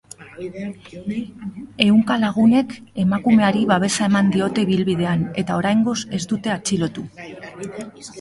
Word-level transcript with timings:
Ehunka 1.87 2.15
lagunek 2.21 2.73
emakumeari 3.03 3.61
babesa 3.71 4.07
eman 4.11 4.31
diote 4.37 4.63
ibilbidean 4.69 5.27
eta 5.43 5.59
oraingoz 5.61 5.97
ez 6.19 6.23
dute 6.33 6.55
atxilotu. 6.55 7.05